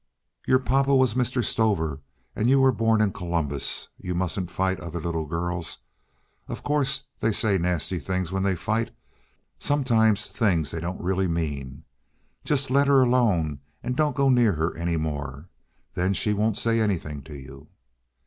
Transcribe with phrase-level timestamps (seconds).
[0.47, 1.45] Your papa was Mr.
[1.45, 1.99] Stover,
[2.35, 3.89] and you were born in Columbus.
[3.99, 5.83] You mustn't fight other little girls.
[6.47, 11.83] Of course they say nasty things when they fight—sometimes things they don't really mean.
[12.43, 15.49] Just let her alone and don't go near her any more.
[15.93, 17.67] Then she won't say anything to you."